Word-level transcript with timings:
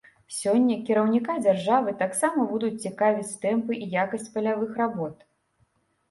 Сёння 0.35 0.75
кіраўніка 0.85 1.33
дзяржавы 1.45 1.91
таксама 1.99 2.45
будуць 2.53 2.71
цікавіць 2.85 3.35
тэмпы 3.43 3.73
і 3.83 3.89
якасць 4.05 4.31
палявых 4.39 4.71
работ. 4.83 5.15